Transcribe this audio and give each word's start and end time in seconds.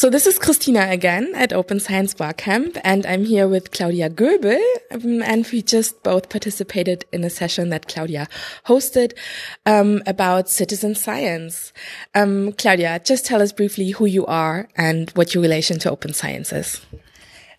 So 0.00 0.08
this 0.08 0.26
is 0.26 0.38
Christina 0.38 0.88
again 0.88 1.34
at 1.34 1.52
Open 1.52 1.78
Science 1.78 2.14
Barcamp, 2.14 2.78
and 2.82 3.04
I'm 3.04 3.26
here 3.26 3.46
with 3.46 3.70
Claudia 3.70 4.08
Göbel, 4.08 4.58
um, 4.90 5.22
and 5.22 5.46
we 5.52 5.60
just 5.60 6.02
both 6.02 6.30
participated 6.30 7.04
in 7.12 7.22
a 7.22 7.28
session 7.28 7.68
that 7.68 7.86
Claudia 7.86 8.26
hosted 8.66 9.12
um, 9.66 10.02
about 10.06 10.48
citizen 10.48 10.94
science. 10.94 11.74
Um, 12.14 12.52
Claudia, 12.54 13.02
just 13.04 13.26
tell 13.26 13.42
us 13.42 13.52
briefly 13.52 13.90
who 13.90 14.06
you 14.06 14.24
are 14.24 14.70
and 14.74 15.10
what 15.10 15.34
your 15.34 15.42
relation 15.42 15.78
to 15.80 15.90
open 15.90 16.14
science 16.14 16.50
is. 16.50 16.80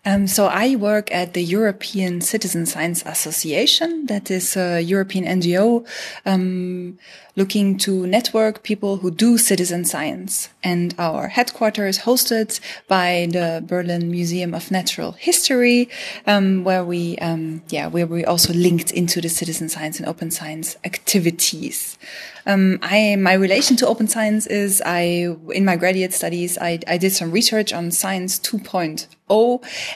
Um, 0.04 0.26
so 0.26 0.46
I 0.46 0.74
work 0.74 1.12
at 1.12 1.32
the 1.32 1.42
European 1.42 2.22
Citizen 2.22 2.66
Science 2.66 3.04
Association. 3.06 4.06
That 4.06 4.32
is 4.32 4.56
a 4.56 4.80
European 4.80 5.24
NGO 5.40 5.86
um, 6.26 6.98
looking 7.36 7.78
to 7.78 8.04
network 8.08 8.64
people 8.64 8.96
who 8.96 9.12
do 9.12 9.38
citizen 9.38 9.84
science. 9.84 10.48
And 10.64 10.92
our 10.98 11.28
headquarters 11.28 11.98
is 11.98 12.02
hosted 12.02 12.58
by 12.88 13.28
the 13.30 13.62
Berlin 13.64 14.10
Museum 14.10 14.54
of 14.54 14.72
Natural 14.72 15.12
History, 15.12 15.88
um, 16.26 16.64
where 16.64 16.84
we, 16.84 17.16
um, 17.18 17.62
yeah, 17.68 17.86
where 17.86 18.06
we 18.06 18.24
also 18.24 18.52
linked 18.52 18.90
into 18.90 19.20
the 19.20 19.28
citizen 19.28 19.68
science 19.68 20.00
and 20.00 20.08
open 20.08 20.32
science 20.32 20.76
activities. 20.82 21.96
Um, 22.44 22.80
I, 22.82 23.14
my 23.16 23.34
relation 23.34 23.76
to 23.76 23.86
open 23.86 24.08
science 24.08 24.48
is 24.48 24.82
I, 24.84 25.36
in 25.50 25.64
my 25.64 25.76
graduate 25.76 26.12
studies, 26.12 26.58
I, 26.58 26.80
I 26.88 26.98
did 26.98 27.12
some 27.12 27.30
research 27.30 27.72
on 27.72 27.92
science 27.92 28.40
2.0 28.40 29.06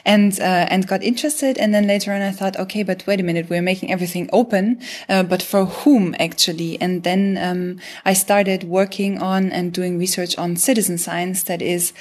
and, 0.05 0.39
uh, 0.39 0.65
and 0.71 0.87
got 0.87 1.03
interested. 1.03 1.57
And 1.57 1.73
then 1.73 1.87
later 1.87 2.13
on 2.13 2.21
I 2.21 2.31
thought, 2.31 2.57
okay, 2.57 2.83
but 2.83 3.05
wait 3.07 3.19
a 3.19 3.23
minute, 3.23 3.49
we're 3.49 3.61
making 3.61 3.91
everything 3.91 4.29
open, 4.31 4.79
uh, 5.09 5.23
but 5.23 5.41
for 5.41 5.65
whom 5.65 6.15
actually? 6.19 6.79
And 6.81 7.03
then, 7.03 7.37
um, 7.37 7.79
I 8.05 8.13
started 8.13 8.63
working 8.63 9.21
on 9.21 9.51
and 9.51 9.73
doing 9.73 9.99
research 9.99 10.37
on 10.37 10.55
citizen 10.55 10.97
science 10.97 11.43
that 11.43 11.61
is, 11.61 11.93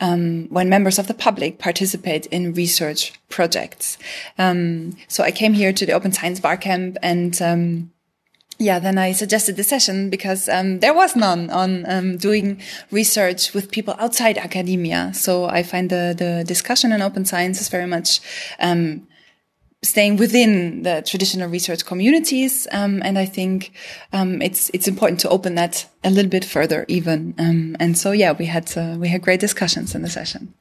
um, 0.00 0.48
when 0.50 0.68
members 0.68 0.98
of 0.98 1.06
the 1.06 1.14
public 1.14 1.58
participate 1.58 2.26
in 2.26 2.54
research 2.54 3.12
projects. 3.28 3.98
Um, 4.38 4.96
so 5.06 5.22
I 5.22 5.30
came 5.30 5.54
here 5.54 5.72
to 5.72 5.86
the 5.86 5.92
Open 5.92 6.12
Science 6.12 6.40
Barcamp 6.40 6.96
and, 7.02 7.40
um, 7.40 7.91
yeah, 8.62 8.78
then 8.78 8.98
I 8.98 9.12
suggested 9.12 9.56
the 9.56 9.64
session 9.64 10.08
because 10.08 10.48
um, 10.48 10.80
there 10.80 10.94
was 10.94 11.16
none 11.16 11.50
on 11.50 11.84
um, 11.90 12.16
doing 12.16 12.60
research 12.90 13.52
with 13.52 13.70
people 13.70 13.94
outside 13.98 14.38
academia. 14.38 15.12
So 15.14 15.46
I 15.46 15.62
find 15.62 15.90
the 15.90 16.14
the 16.16 16.44
discussion 16.46 16.92
on 16.92 17.02
open 17.02 17.24
science 17.24 17.60
is 17.60 17.68
very 17.68 17.86
much 17.86 18.20
um, 18.60 19.06
staying 19.82 20.16
within 20.16 20.82
the 20.82 21.02
traditional 21.04 21.48
research 21.48 21.84
communities, 21.84 22.68
um, 22.72 23.02
and 23.04 23.18
I 23.18 23.26
think 23.26 23.72
um, 24.12 24.40
it's 24.40 24.70
it's 24.72 24.88
important 24.88 25.20
to 25.20 25.28
open 25.28 25.56
that 25.56 25.86
a 26.04 26.10
little 26.10 26.30
bit 26.30 26.44
further, 26.44 26.84
even. 26.88 27.34
Um, 27.38 27.76
and 27.80 27.98
so, 27.98 28.12
yeah, 28.12 28.32
we 28.32 28.46
had 28.46 28.72
uh, 28.76 28.96
we 28.98 29.08
had 29.08 29.22
great 29.22 29.40
discussions 29.40 29.94
in 29.94 30.02
the 30.02 30.10
session. 30.10 30.54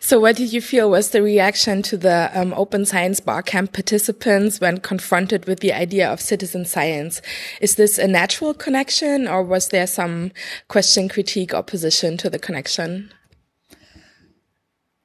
So, 0.00 0.20
what 0.20 0.36
did 0.36 0.52
you 0.52 0.60
feel 0.60 0.90
was 0.90 1.10
the 1.10 1.22
reaction 1.22 1.82
to 1.82 1.96
the 1.96 2.30
um, 2.34 2.52
Open 2.54 2.84
Science 2.84 3.20
Barcamp 3.20 3.72
participants 3.72 4.60
when 4.60 4.78
confronted 4.78 5.46
with 5.46 5.60
the 5.60 5.72
idea 5.72 6.10
of 6.10 6.20
citizen 6.20 6.64
science? 6.64 7.22
Is 7.60 7.76
this 7.76 7.98
a 7.98 8.06
natural 8.06 8.54
connection, 8.54 9.28
or 9.28 9.42
was 9.42 9.68
there 9.68 9.86
some 9.86 10.32
question, 10.68 11.08
critique, 11.08 11.54
opposition 11.54 12.16
to 12.18 12.30
the 12.30 12.38
connection? 12.38 13.12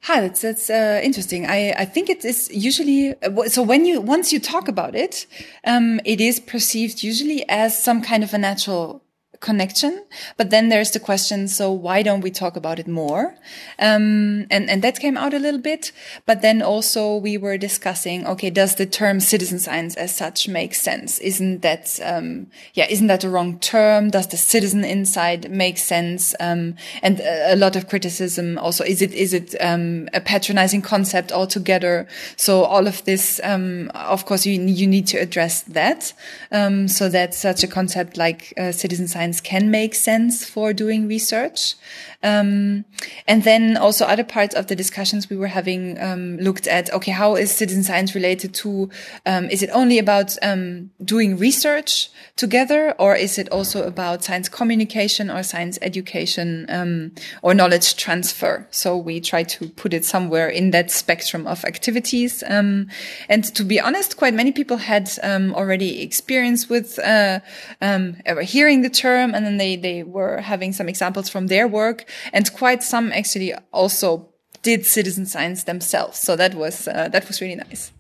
Hi, 0.03 0.21
that's 0.21 0.41
that's 0.41 0.69
uh, 0.69 1.01
interesting. 1.03 1.47
I 1.47 1.73
I 1.79 1.85
think 1.85 2.11
it 2.11 2.23
is 2.23 2.51
usually 2.53 3.15
so 3.47 3.63
when 3.63 3.85
you 3.85 3.99
once 4.01 4.31
you 4.31 4.39
talk 4.39 4.67
about 4.67 4.95
it, 4.95 5.25
um, 5.65 5.99
it 6.05 6.21
is 6.21 6.39
perceived 6.39 7.01
usually 7.01 7.43
as 7.49 7.81
some 7.81 8.03
kind 8.03 8.23
of 8.23 8.31
a 8.31 8.37
natural 8.37 9.01
connection. 9.39 10.03
But 10.37 10.49
then 10.49 10.69
there's 10.69 10.91
the 10.91 10.99
question, 10.99 11.47
so 11.47 11.71
why 11.71 12.03
don't 12.03 12.21
we 12.21 12.31
talk 12.31 12.55
about 12.55 12.79
it 12.79 12.87
more? 12.87 13.35
Um, 13.79 14.47
and, 14.49 14.69
and 14.69 14.81
that 14.81 14.99
came 14.99 15.17
out 15.17 15.33
a 15.33 15.39
little 15.39 15.59
bit. 15.59 15.91
But 16.25 16.41
then 16.41 16.61
also 16.61 17.17
we 17.17 17.37
were 17.37 17.57
discussing, 17.57 18.25
okay, 18.27 18.49
does 18.49 18.75
the 18.75 18.85
term 18.85 19.19
citizen 19.19 19.59
science 19.59 19.95
as 19.95 20.15
such 20.15 20.47
make 20.47 20.75
sense? 20.75 21.19
Isn't 21.19 21.61
that, 21.61 21.99
um, 22.03 22.47
yeah, 22.73 22.87
isn't 22.89 23.07
that 23.07 23.21
the 23.21 23.29
wrong 23.29 23.59
term? 23.59 24.09
Does 24.09 24.27
the 24.27 24.37
citizen 24.37 24.83
inside 24.83 25.51
make 25.51 25.77
sense? 25.77 26.35
Um, 26.39 26.75
and 27.01 27.19
a, 27.21 27.55
lot 27.55 27.75
of 27.75 27.87
criticism 27.87 28.57
also, 28.57 28.83
is 28.83 29.01
it, 29.01 29.13
is 29.13 29.33
it, 29.33 29.55
um, 29.61 30.09
a 30.13 30.19
patronizing 30.21 30.81
concept 30.81 31.31
altogether? 31.31 32.07
So 32.35 32.63
all 32.63 32.87
of 32.87 33.03
this, 33.05 33.39
um, 33.43 33.91
of 33.95 34.25
course, 34.25 34.45
you, 34.45 34.61
you 34.61 34.87
need 34.87 35.07
to 35.07 35.17
address 35.17 35.61
that. 35.63 36.13
Um, 36.51 36.87
so 36.87 37.09
that 37.09 37.33
such 37.33 37.63
a 37.63 37.67
concept 37.67 38.17
like 38.17 38.53
uh, 38.57 38.71
citizen 38.71 39.07
science 39.07 39.24
science 39.25 39.41
can 39.41 39.71
make 39.71 39.95
sense 39.95 40.45
for 40.45 40.71
doing 40.71 41.07
research. 41.07 41.75
Um, 42.25 42.85
and 43.27 43.43
then 43.43 43.77
also 43.77 44.03
other 44.03 44.23
parts 44.23 44.55
of 44.55 44.65
the 44.65 44.75
discussions 44.75 45.29
we 45.29 45.37
were 45.37 45.47
having 45.47 46.01
um, 46.01 46.37
looked 46.37 46.65
at, 46.65 46.91
okay, 46.91 47.11
how 47.11 47.35
is 47.35 47.51
citizen 47.51 47.83
science 47.83 48.15
related 48.15 48.53
to, 48.55 48.89
um, 49.27 49.45
is 49.51 49.61
it 49.61 49.69
only 49.71 49.99
about 49.99 50.35
um, 50.41 50.89
doing 51.03 51.37
research 51.37 52.09
together 52.35 52.95
or 52.97 53.15
is 53.15 53.37
it 53.37 53.47
also 53.51 53.83
about 53.83 54.23
science 54.23 54.49
communication 54.49 55.29
or 55.29 55.43
science 55.43 55.77
education 55.83 56.65
um, 56.69 57.11
or 57.43 57.53
knowledge 57.53 57.95
transfer? 57.95 58.67
So 58.71 58.97
we 58.97 59.21
try 59.21 59.43
to 59.43 59.69
put 59.69 59.93
it 59.93 60.03
somewhere 60.03 60.49
in 60.49 60.71
that 60.71 60.89
spectrum 60.89 61.45
of 61.45 61.63
activities. 61.63 62.43
Um, 62.47 62.87
and 63.29 63.43
to 63.53 63.63
be 63.63 63.79
honest, 63.79 64.17
quite 64.17 64.33
many 64.33 64.51
people 64.51 64.77
had 64.77 65.11
already 65.23 66.01
experience 66.01 66.69
with 66.69 66.97
uh, 66.97 67.39
hearing 68.41 68.81
the 68.81 68.89
term 68.89 69.35
and 69.35 69.45
then 69.45 69.57
they, 69.57 69.75
they 69.75 70.01
were 70.01 70.41
having 70.41 70.73
some 70.73 70.89
examples 70.89 71.29
from 71.29 71.47
their 71.47 71.67
work 71.67 72.05
and 72.33 72.51
quite 72.53 72.83
some 72.83 73.11
actually 73.11 73.53
also 73.71 74.29
did 74.61 74.85
citizen 74.85 75.25
science 75.25 75.63
themselves. 75.63 76.19
So 76.19 76.35
that 76.35 76.55
was 76.55 76.87
uh, 76.87 77.09
that 77.09 77.27
was 77.27 77.41
really 77.41 77.55
nice. 77.55 77.91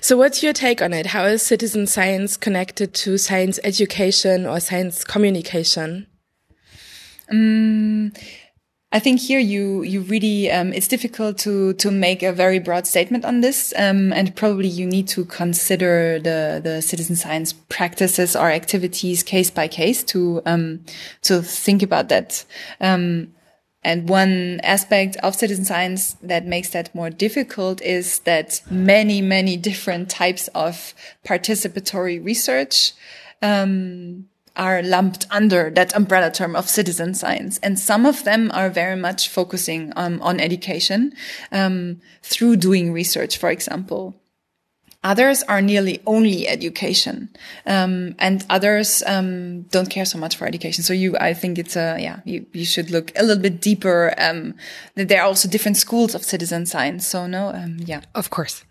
So 0.00 0.16
what's 0.16 0.42
your 0.42 0.52
take 0.52 0.80
on 0.80 0.92
it? 0.92 1.06
How 1.06 1.24
is 1.24 1.42
citizen 1.42 1.86
science 1.86 2.36
connected 2.36 2.94
to 2.94 3.18
science 3.18 3.58
education 3.64 4.46
or 4.46 4.60
science 4.60 5.04
communication? 5.04 6.06
Um, 7.30 8.12
I 8.94 9.00
think 9.00 9.18
here 9.18 9.40
you 9.40 9.82
you 9.82 10.02
really 10.02 10.48
um, 10.52 10.72
it's 10.72 10.86
difficult 10.86 11.36
to 11.38 11.72
to 11.74 11.90
make 11.90 12.22
a 12.22 12.32
very 12.32 12.60
broad 12.60 12.86
statement 12.86 13.24
on 13.24 13.40
this, 13.40 13.74
um, 13.76 14.12
and 14.12 14.36
probably 14.36 14.68
you 14.68 14.86
need 14.86 15.08
to 15.08 15.24
consider 15.24 16.20
the 16.20 16.60
the 16.62 16.80
citizen 16.80 17.16
science 17.16 17.52
practices 17.52 18.36
or 18.36 18.52
activities 18.52 19.24
case 19.24 19.50
by 19.50 19.66
case 19.66 20.04
to 20.04 20.40
um, 20.46 20.84
to 21.22 21.42
think 21.42 21.82
about 21.82 22.08
that. 22.08 22.44
Um, 22.80 23.33
and 23.84 24.08
one 24.08 24.60
aspect 24.62 25.16
of 25.16 25.34
citizen 25.34 25.64
science 25.64 26.14
that 26.22 26.46
makes 26.46 26.70
that 26.70 26.94
more 26.94 27.10
difficult 27.10 27.82
is 27.82 28.20
that 28.20 28.62
many, 28.70 29.20
many 29.20 29.56
different 29.58 30.08
types 30.08 30.48
of 30.48 30.94
participatory 31.24 32.24
research 32.24 32.92
um, 33.42 34.26
are 34.56 34.82
lumped 34.82 35.26
under 35.30 35.68
that 35.70 35.94
umbrella 35.94 36.30
term 36.30 36.56
of 36.56 36.68
citizen 36.68 37.12
science. 37.12 37.58
And 37.62 37.78
some 37.78 38.06
of 38.06 38.24
them 38.24 38.50
are 38.54 38.70
very 38.70 38.96
much 38.96 39.28
focusing 39.28 39.92
um, 39.96 40.22
on 40.22 40.40
education 40.40 41.12
um, 41.52 42.00
through 42.22 42.56
doing 42.56 42.92
research, 42.92 43.36
for 43.36 43.50
example. 43.50 44.14
Others 45.04 45.42
are 45.44 45.60
nearly 45.60 46.00
only 46.06 46.48
education, 46.48 47.28
um, 47.66 48.14
and 48.18 48.44
others 48.48 49.02
um, 49.06 49.62
don't 49.64 49.90
care 49.90 50.06
so 50.06 50.16
much 50.16 50.34
for 50.36 50.46
education. 50.46 50.82
So 50.82 50.94
you, 50.94 51.14
I 51.18 51.34
think 51.34 51.58
it's 51.58 51.76
a 51.76 51.98
yeah, 52.00 52.20
you, 52.24 52.46
you 52.52 52.64
should 52.64 52.90
look 52.90 53.12
a 53.14 53.22
little 53.22 53.42
bit 53.42 53.60
deeper. 53.60 54.14
Um, 54.16 54.54
there 54.94 55.20
are 55.20 55.26
also 55.26 55.46
different 55.46 55.76
schools 55.76 56.14
of 56.14 56.24
citizen 56.24 56.64
science. 56.64 57.06
So 57.06 57.26
no, 57.26 57.48
um, 57.48 57.76
yeah, 57.80 58.00
of 58.14 58.30
course. 58.30 58.64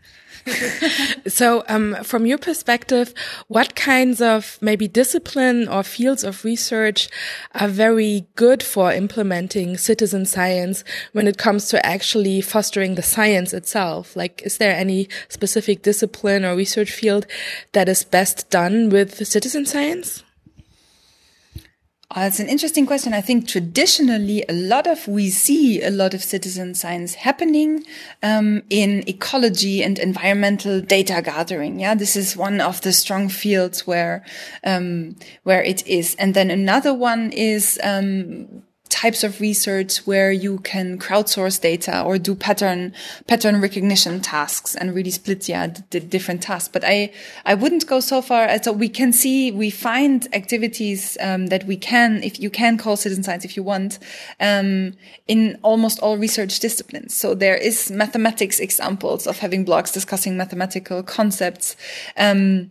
so, 1.28 1.64
um, 1.68 1.96
from 2.04 2.26
your 2.26 2.38
perspective, 2.38 3.14
what 3.48 3.76
kinds 3.76 4.22
of 4.22 4.58
maybe 4.62 4.88
discipline 4.88 5.68
or 5.68 5.84
fields 5.84 6.24
of 6.24 6.44
research 6.44 7.10
are 7.56 7.68
very 7.68 8.28
good 8.36 8.62
for 8.62 8.92
implementing 8.92 9.78
citizen 9.78 10.26
science 10.26 10.84
when 11.14 11.28
it 11.28 11.38
comes 11.38 11.70
to 11.70 11.86
actually 11.86 12.42
fostering 12.42 12.96
the 12.96 13.02
science 13.02 13.54
itself? 13.54 14.16
Like, 14.16 14.42
is 14.44 14.58
there 14.58 14.76
any 14.76 15.08
specific 15.30 15.82
discipline 15.82 16.44
or 16.44 16.56
research 16.56 16.92
field 16.92 17.26
that 17.72 17.88
is 17.88 18.04
best 18.04 18.50
done 18.50 18.90
with 18.90 19.26
citizen 19.28 19.66
science? 19.66 20.24
Uh, 22.16 22.22
it's 22.22 22.40
an 22.40 22.48
interesting 22.48 22.86
question. 22.86 23.12
I 23.12 23.22
think 23.22 23.48
traditionally, 23.48 24.46
a 24.48 24.54
lot 24.54 24.86
of 24.86 25.08
we 25.08 25.32
see 25.32 25.82
a 25.82 25.90
lot 25.90 26.14
of 26.14 26.24
citizen 26.24 26.76
science 26.76 27.16
happening 27.16 27.86
um, 28.22 28.62
in 28.70 29.04
ecology 29.08 29.84
and 29.84 29.98
environmental 29.98 30.80
data 30.80 31.24
gathering. 31.24 31.80
Yeah, 31.80 31.96
this 31.96 32.16
is 32.16 32.38
one 32.38 32.62
of 32.62 32.82
the 32.82 32.94
strong 32.94 33.30
fields 33.30 33.88
where 33.88 34.24
um, 34.64 35.16
where 35.42 35.64
it 35.64 35.88
is, 35.88 36.16
and 36.20 36.36
then 36.36 36.52
another 36.52 36.94
one 36.94 37.32
is. 37.32 37.80
Um, 37.84 38.64
types 38.94 39.24
of 39.24 39.42
research 39.42 39.98
where 40.06 40.32
you 40.32 40.60
can 40.60 41.00
crowdsource 41.00 41.60
data 41.60 42.04
or 42.04 42.20
do 42.20 42.36
pattern 42.36 42.94
pattern 43.26 43.60
recognition 43.60 44.22
tasks 44.22 44.76
and 44.76 44.94
really 44.94 45.10
split 45.10 45.50
yeah 45.50 45.66
the, 45.66 45.84
the 45.90 46.00
different 46.00 46.44
tasks. 46.44 46.70
But 46.72 46.84
I 46.86 47.12
I 47.44 47.56
wouldn't 47.56 47.88
go 47.88 48.00
so 48.00 48.22
far 48.22 48.44
as 48.44 48.66
so 48.66 48.72
we 48.72 48.90
can 48.90 49.12
see 49.12 49.52
we 49.52 49.72
find 49.72 50.28
activities 50.34 51.18
um, 51.20 51.48
that 51.48 51.66
we 51.66 51.76
can 51.76 52.22
if 52.22 52.40
you 52.40 52.52
can 52.52 52.78
call 52.78 52.96
citizen 52.96 53.24
science 53.24 53.44
if 53.44 53.58
you 53.58 53.64
want 53.64 53.98
um, 54.40 54.94
in 55.28 55.58
almost 55.64 56.00
all 56.00 56.16
research 56.18 56.60
disciplines. 56.60 57.16
So 57.16 57.34
there 57.34 57.58
is 57.58 57.90
mathematics 57.90 58.60
examples 58.60 59.26
of 59.26 59.40
having 59.40 59.66
blogs 59.66 59.92
discussing 59.92 60.38
mathematical 60.38 61.02
concepts. 61.02 61.76
Um, 62.16 62.70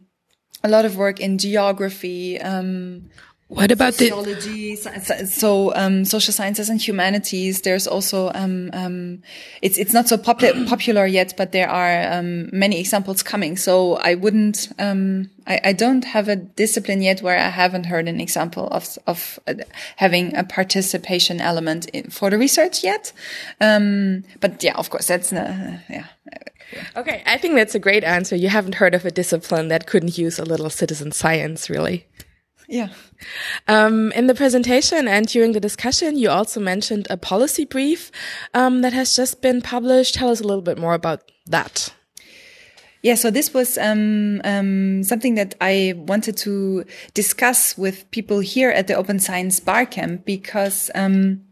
a 0.65 0.69
lot 0.69 0.85
of 0.85 0.97
work 0.97 1.19
in 1.19 1.39
geography. 1.39 2.41
Um, 2.41 3.11
what 3.55 3.71
about 3.71 3.95
sociology? 3.95 4.77
The 4.77 5.27
so 5.27 5.75
um, 5.75 6.05
social 6.05 6.33
sciences 6.33 6.71
and 6.71 6.81
humanities. 6.81 7.63
There's 7.63 7.87
also 7.87 8.31
um, 8.35 8.71
um, 8.73 9.23
it's 9.61 9.79
it's 9.79 9.93
not 9.93 10.09
so 10.09 10.17
popu 10.17 10.67
popular 10.69 11.07
yet, 11.07 11.35
but 11.37 11.53
there 11.53 11.69
are 11.69 12.13
um, 12.13 12.49
many 12.53 12.81
examples 12.81 13.23
coming. 13.23 13.57
So 13.57 13.97
I 13.97 14.15
wouldn't 14.15 14.69
um, 14.79 15.31
I, 15.47 15.61
I, 15.65 15.73
don't 15.73 16.05
have 16.05 16.29
a 16.29 16.37
discipline 16.37 17.03
yet 17.03 17.21
where 17.21 17.39
I 17.39 17.49
haven't 17.49 17.87
heard 17.87 18.09
an 18.09 18.21
example 18.21 18.69
of 18.69 18.99
of 19.07 19.39
uh, 19.47 19.55
having 19.97 20.35
a 20.35 20.45
participation 20.45 21.41
element 21.41 21.87
in, 21.91 22.11
for 22.11 22.31
the 22.31 22.39
research 22.39 22.83
yet. 22.83 23.13
Um, 23.61 24.25
but 24.41 24.63
yeah, 24.63 24.75
of 24.77 24.89
course, 24.91 25.09
that's 25.09 25.33
uh, 25.33 25.79
yeah. 25.91 26.07
Okay, 26.97 27.23
I 27.27 27.37
think 27.37 27.55
that's 27.55 27.75
a 27.75 27.79
great 27.79 28.03
answer. 28.03 28.35
You 28.35 28.49
haven't 28.49 28.77
heard 28.77 28.95
of 28.95 29.05
a 29.05 29.11
discipline 29.11 29.69
that 29.69 29.87
couldn't 29.87 30.17
use 30.17 30.39
a 30.39 30.45
little 30.45 30.71
citizen 30.71 31.13
science, 31.13 31.69
really. 31.69 32.07
Yeah. 32.69 32.89
Um, 33.69 34.13
in 34.13 34.27
the 34.27 34.35
presentation 34.35 35.09
and 35.09 35.27
during 35.27 35.53
the 35.53 35.61
discussion, 35.61 36.17
you 36.17 36.31
also 36.31 36.61
mentioned 36.61 37.07
a 37.11 37.17
policy 37.17 37.65
brief 37.65 38.11
um, 38.55 38.83
that 38.83 38.93
has 38.93 39.15
just 39.15 39.43
been 39.43 39.61
published. 39.61 40.15
Tell 40.15 40.31
us 40.31 40.41
a 40.41 40.45
little 40.45 40.63
bit 40.63 40.79
more 40.79 40.95
about 40.95 41.23
that. 41.47 41.93
Yeah, 43.03 43.17
so 43.17 43.33
this 43.33 43.53
was 43.53 43.79
um, 43.79 44.41
um, 44.45 45.03
something 45.03 45.35
that 45.35 45.57
I 45.61 45.95
wanted 45.97 46.37
to 46.39 46.85
discuss 47.15 47.77
with 47.77 48.09
people 48.13 48.39
here 48.39 48.71
at 48.71 48.87
the 48.87 48.95
Open 48.95 49.19
Science 49.19 49.59
Barcamp 49.59 50.25
because 50.25 50.89
um, 50.95 51.43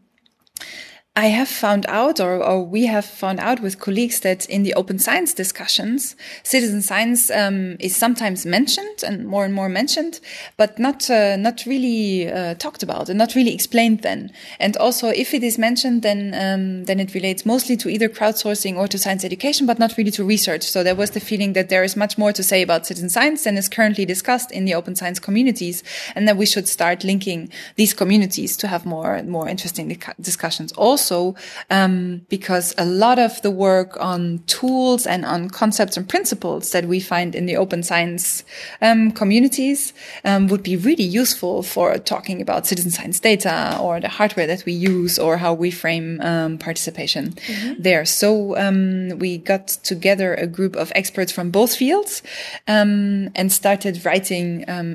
I 1.16 1.26
have 1.26 1.48
found 1.48 1.86
out, 1.88 2.20
or, 2.20 2.40
or, 2.42 2.64
we 2.64 2.86
have 2.86 3.04
found 3.04 3.40
out 3.40 3.60
with 3.60 3.80
colleagues 3.80 4.20
that 4.20 4.48
in 4.48 4.62
the 4.62 4.74
open 4.74 5.00
science 5.00 5.34
discussions, 5.34 6.14
citizen 6.44 6.82
science 6.82 7.32
um, 7.32 7.76
is 7.80 7.96
sometimes 7.96 8.46
mentioned 8.46 9.02
and 9.04 9.26
more 9.26 9.44
and 9.44 9.52
more 9.52 9.68
mentioned, 9.68 10.20
but 10.56 10.78
not 10.78 11.10
uh, 11.10 11.34
not 11.34 11.64
really 11.66 12.30
uh, 12.30 12.54
talked 12.54 12.84
about 12.84 13.08
and 13.08 13.18
not 13.18 13.34
really 13.34 13.52
explained. 13.52 14.02
Then, 14.02 14.30
and 14.60 14.76
also 14.76 15.08
if 15.08 15.34
it 15.34 15.42
is 15.42 15.58
mentioned, 15.58 16.02
then 16.02 16.32
um, 16.32 16.84
then 16.84 17.00
it 17.00 17.12
relates 17.12 17.44
mostly 17.44 17.76
to 17.78 17.88
either 17.88 18.08
crowdsourcing 18.08 18.76
or 18.76 18.86
to 18.86 18.96
science 18.96 19.24
education, 19.24 19.66
but 19.66 19.80
not 19.80 19.96
really 19.96 20.12
to 20.12 20.24
research. 20.24 20.62
So 20.62 20.84
there 20.84 20.94
was 20.94 21.10
the 21.10 21.20
feeling 21.20 21.54
that 21.54 21.70
there 21.70 21.82
is 21.82 21.96
much 21.96 22.18
more 22.18 22.32
to 22.32 22.42
say 22.44 22.62
about 22.62 22.86
citizen 22.86 23.10
science 23.10 23.42
than 23.42 23.58
is 23.58 23.68
currently 23.68 24.04
discussed 24.04 24.52
in 24.52 24.64
the 24.64 24.74
open 24.74 24.94
science 24.94 25.18
communities, 25.18 25.82
and 26.14 26.28
that 26.28 26.36
we 26.36 26.46
should 26.46 26.68
start 26.68 27.02
linking 27.02 27.50
these 27.74 27.94
communities 27.94 28.56
to 28.58 28.68
have 28.68 28.86
more 28.86 29.16
and 29.16 29.28
more 29.28 29.48
interesting 29.48 30.00
discussions. 30.20 30.70
Also 30.72 30.99
also 31.00 31.34
um, 31.70 32.20
because 32.28 32.74
a 32.76 32.84
lot 32.84 33.18
of 33.18 33.40
the 33.42 33.50
work 33.50 33.96
on 34.00 34.42
tools 34.46 35.06
and 35.06 35.24
on 35.24 35.48
concepts 35.48 35.96
and 35.96 36.06
principles 36.06 36.72
that 36.72 36.84
we 36.84 37.00
find 37.00 37.34
in 37.34 37.46
the 37.46 37.56
open 37.56 37.82
science 37.82 38.44
um, 38.82 39.10
communities 39.12 39.92
um, 40.24 40.46
would 40.48 40.62
be 40.62 40.76
really 40.76 41.04
useful 41.04 41.62
for 41.62 41.96
talking 41.98 42.42
about 42.42 42.66
citizen 42.66 42.90
science 42.90 43.18
data 43.18 43.78
or 43.80 43.98
the 44.00 44.08
hardware 44.08 44.46
that 44.46 44.64
we 44.66 44.72
use 44.72 45.18
or 45.18 45.38
how 45.38 45.54
we 45.54 45.70
frame 45.70 46.20
um, 46.20 46.58
participation 46.58 47.24
mm 47.24 47.54
-hmm. 47.54 47.82
there. 47.82 48.04
So 48.04 48.28
um, 48.64 49.18
we 49.18 49.30
got 49.52 49.64
together 49.92 50.28
a 50.34 50.46
group 50.46 50.76
of 50.76 50.90
experts 50.94 51.32
from 51.32 51.50
both 51.50 51.72
fields 51.76 52.22
um, 52.66 53.28
and 53.38 53.52
started 53.52 53.94
writing 54.04 54.48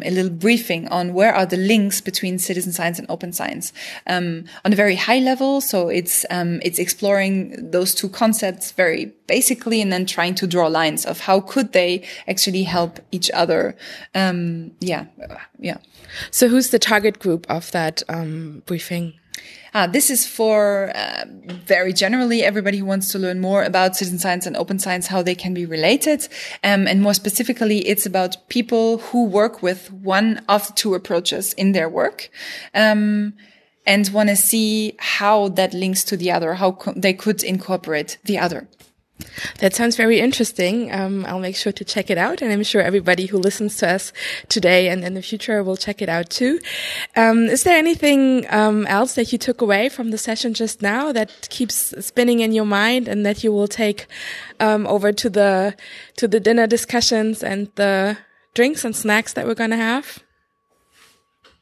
a 0.09 0.11
little 0.17 0.35
briefing 0.45 0.91
on 0.91 1.13
where 1.13 1.33
are 1.33 1.47
the 1.47 1.57
links 1.57 2.01
between 2.01 2.39
citizen 2.39 2.73
science 2.73 2.97
and 3.01 3.09
open 3.09 3.31
science 3.33 3.73
on 4.65 4.73
a 4.73 4.75
very 4.75 4.97
high 5.07 5.21
level. 5.31 5.61
So 5.61 5.89
it's 5.95 6.25
um, 6.29 6.59
it's 6.61 6.77
exploring 6.77 7.71
those 7.71 7.95
two 7.95 8.09
concepts 8.09 8.71
very 8.73 9.13
basically, 9.27 9.81
and 9.81 9.93
then 9.93 10.05
trying 10.05 10.35
to 10.35 10.45
draw 10.45 10.67
lines 10.67 11.05
of 11.05 11.21
how 11.21 11.39
could 11.39 11.71
they 11.71 12.03
actually 12.27 12.63
help 12.63 12.99
each 13.11 13.31
other. 13.31 13.77
Um, 14.13 14.71
yeah, 14.81 15.05
yeah. 15.57 15.77
So, 16.31 16.49
who's 16.49 16.71
the 16.71 16.79
target 16.79 17.19
group 17.19 17.45
of 17.49 17.71
that 17.71 18.03
um, 18.09 18.61
briefing? 18.65 19.13
Uh, 19.73 19.87
this 19.87 20.09
is 20.09 20.25
for 20.25 20.91
uh, 20.95 21.25
very 21.27 21.91
generally 21.91 22.43
everybody 22.43 22.77
who 22.77 22.85
wants 22.85 23.11
to 23.11 23.19
learn 23.19 23.41
more 23.41 23.63
about 23.63 23.95
citizen 23.95 24.19
science 24.19 24.45
and 24.45 24.55
open 24.55 24.79
science, 24.79 25.07
how 25.07 25.21
they 25.21 25.35
can 25.35 25.53
be 25.53 25.65
related. 25.65 26.27
Um, 26.63 26.87
and 26.87 27.01
more 27.01 27.13
specifically, 27.13 27.79
it's 27.87 28.05
about 28.05 28.47
people 28.49 28.99
who 28.99 29.25
work 29.25 29.61
with 29.61 29.91
one 29.91 30.41
of 30.47 30.67
the 30.67 30.73
two 30.73 30.93
approaches 30.93 31.53
in 31.53 31.73
their 31.73 31.89
work. 31.89 32.29
Um, 32.73 33.33
and 33.85 34.09
want 34.09 34.29
to 34.29 34.35
see 34.35 34.95
how 34.99 35.49
that 35.49 35.73
links 35.73 36.03
to 36.05 36.17
the 36.17 36.31
other, 36.31 36.55
how 36.55 36.77
they 36.95 37.13
could 37.13 37.43
incorporate 37.43 38.17
the 38.23 38.37
other. 38.37 38.67
That 39.59 39.73
sounds 39.73 39.95
very 39.95 40.19
interesting. 40.19 40.91
Um, 40.91 41.25
I'll 41.25 41.39
make 41.39 41.55
sure 41.55 41.71
to 41.71 41.85
check 41.85 42.09
it 42.09 42.17
out, 42.17 42.41
and 42.41 42.51
I'm 42.51 42.63
sure 42.63 42.81
everybody 42.81 43.27
who 43.27 43.37
listens 43.37 43.77
to 43.77 43.89
us 43.89 44.11
today 44.49 44.89
and 44.89 45.05
in 45.05 45.13
the 45.13 45.21
future 45.21 45.63
will 45.63 45.77
check 45.77 46.01
it 46.01 46.09
out 46.09 46.29
too. 46.29 46.59
Um, 47.15 47.45
is 47.45 47.63
there 47.63 47.77
anything 47.77 48.45
um, 48.53 48.85
else 48.87 49.15
that 49.15 49.31
you 49.31 49.37
took 49.37 49.61
away 49.61 49.87
from 49.87 50.11
the 50.11 50.17
session 50.17 50.53
just 50.53 50.81
now 50.81 51.13
that 51.13 51.47
keeps 51.49 51.93
spinning 52.05 52.41
in 52.41 52.51
your 52.51 52.65
mind, 52.65 53.07
and 53.07 53.25
that 53.25 53.41
you 53.41 53.53
will 53.53 53.69
take 53.69 54.07
um, 54.59 54.85
over 54.85 55.13
to 55.13 55.29
the 55.29 55.75
to 56.17 56.27
the 56.27 56.41
dinner 56.41 56.67
discussions 56.67 57.41
and 57.41 57.69
the 57.75 58.17
drinks 58.53 58.83
and 58.83 58.95
snacks 58.95 59.31
that 59.33 59.45
we're 59.45 59.55
going 59.55 59.69
to 59.69 59.77
have? 59.77 60.24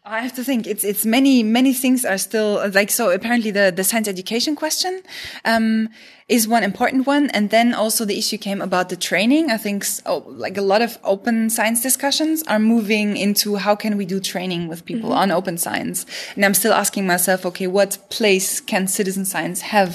I 0.05 0.19
have 0.19 0.33
to 0.35 0.43
think. 0.43 0.67
It's 0.67 0.83
it's 0.83 1.05
many 1.05 1.43
many 1.43 1.73
things 1.73 2.03
are 2.03 2.17
still 2.17 2.69
like 2.73 2.91
so. 2.91 3.09
Apparently, 3.09 3.51
the 3.51 3.71
the 3.73 3.85
science 3.85 4.09
education 4.09 4.53
question. 4.53 5.01
Um, 5.45 5.89
is 6.29 6.47
one 6.47 6.63
important 6.63 7.05
one. 7.05 7.29
And 7.31 7.49
then 7.49 7.73
also 7.73 8.05
the 8.05 8.17
issue 8.17 8.37
came 8.37 8.61
about 8.61 8.89
the 8.89 8.95
training. 8.95 9.51
I 9.51 9.57
think 9.57 9.85
oh, 10.05 10.23
like 10.27 10.57
a 10.57 10.61
lot 10.61 10.81
of 10.81 10.97
open 11.03 11.49
science 11.49 11.81
discussions 11.81 12.43
are 12.43 12.59
moving 12.59 13.17
into 13.17 13.55
how 13.57 13.75
can 13.75 13.97
we 13.97 14.05
do 14.05 14.19
training 14.19 14.67
with 14.67 14.85
people 14.85 15.09
mm 15.09 15.15
-hmm. 15.15 15.21
on 15.23 15.31
open 15.31 15.57
science. 15.57 16.05
And 16.35 16.45
I'm 16.45 16.53
still 16.53 16.73
asking 16.73 17.05
myself, 17.07 17.45
okay, 17.45 17.67
what 17.67 17.99
place 18.09 18.61
can 18.65 18.87
citizen 18.87 19.25
science 19.25 19.61
have 19.75 19.93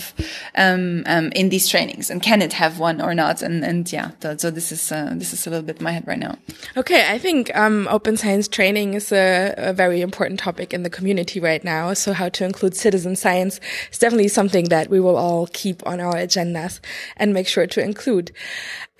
um, 0.55 1.02
um, 1.06 1.31
in 1.34 1.49
these 1.49 1.69
trainings, 1.69 2.10
and 2.10 2.22
can 2.22 2.43
it 2.43 2.52
have 2.52 2.75
one 2.81 3.05
or 3.05 3.14
not? 3.14 3.43
And 3.43 3.64
and 3.64 3.93
yeah, 3.93 4.10
so 4.37 4.50
this 4.50 4.70
is 4.72 4.93
uh, 4.93 5.19
this 5.19 5.32
is 5.32 5.46
a 5.46 5.50
little 5.50 5.66
bit 5.66 5.81
my 5.81 5.93
head 5.93 6.05
right 6.06 6.20
now. 6.20 6.34
Okay, 6.76 7.14
I 7.14 7.19
think 7.19 7.50
um, 7.56 7.88
open 7.88 8.16
science 8.16 8.49
training 8.49 8.94
is 8.94 9.12
a, 9.12 9.55
a 9.56 9.72
very 9.98 10.04
important 10.04 10.38
topic 10.38 10.72
in 10.72 10.82
the 10.84 10.90
community 10.90 11.40
right 11.40 11.64
now. 11.64 11.94
So 11.94 12.12
how 12.12 12.28
to 12.28 12.44
include 12.44 12.76
citizen 12.76 13.16
science 13.16 13.60
is 13.90 13.98
definitely 13.98 14.28
something 14.28 14.68
that 14.68 14.88
we 14.88 15.00
will 15.00 15.16
all 15.16 15.48
keep 15.52 15.84
on 15.86 16.00
our 16.00 16.14
agendas 16.14 16.80
and 17.16 17.34
make 17.34 17.48
sure 17.48 17.67
to 17.67 17.82
include. 17.82 18.31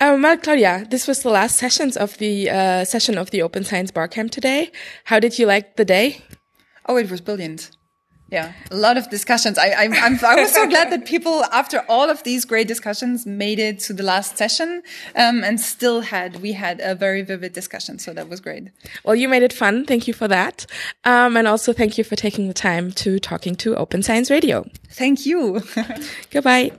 Um, 0.01 0.21
well, 0.21 0.37
Claudia, 0.37 0.85
this 0.89 1.07
was 1.07 1.21
the 1.23 1.29
last 1.29 1.57
sessions 1.57 1.95
of 1.95 2.17
the 2.17 2.49
uh, 2.49 2.83
session 2.85 3.17
of 3.17 3.29
the 3.31 3.41
Open 3.41 3.63
Science 3.63 3.91
Barcamp 3.91 4.31
today. 4.31 4.71
How 5.05 5.19
did 5.19 5.39
you 5.39 5.45
like 5.45 5.77
the 5.77 5.85
day? 5.85 6.21
Oh, 6.85 6.97
it 6.97 7.09
was 7.09 7.21
brilliant. 7.21 7.78
Yeah, 8.31 8.53
a 8.69 8.75
lot 8.75 8.97
of 8.97 9.09
discussions. 9.09 9.57
I, 9.57 9.69
I, 9.69 9.83
I'm, 9.91 10.19
I 10.23 10.35
was 10.35 10.53
so 10.53 10.67
glad 10.67 10.91
that 10.91 11.05
people, 11.05 11.43
after 11.45 11.83
all 11.89 12.09
of 12.09 12.23
these 12.23 12.45
great 12.45 12.67
discussions, 12.67 13.25
made 13.25 13.59
it 13.59 13.79
to 13.79 13.93
the 13.93 14.03
last 14.03 14.37
session, 14.37 14.83
um, 15.15 15.43
and 15.43 15.59
still 15.59 16.01
had 16.01 16.41
we 16.41 16.53
had 16.53 16.79
a 16.81 16.93
very 16.93 17.21
vivid 17.23 17.53
discussion. 17.53 17.97
So 17.97 18.13
that 18.13 18.29
was 18.29 18.39
great. 18.39 18.69
Well, 19.03 19.15
you 19.15 19.27
made 19.27 19.43
it 19.43 19.53
fun. 19.53 19.85
Thank 19.85 20.07
you 20.07 20.13
for 20.13 20.27
that, 20.27 20.65
um, 21.05 21.37
and 21.37 21.47
also 21.47 21.73
thank 21.73 21.97
you 21.97 22.03
for 22.03 22.15
taking 22.15 22.47
the 22.47 22.53
time 22.53 22.91
to 22.93 23.19
talking 23.19 23.55
to 23.55 23.75
Open 23.75 24.03
Science 24.03 24.29
Radio. 24.29 24.65
Thank 24.89 25.25
you. 25.25 25.61
Goodbye. 26.31 26.71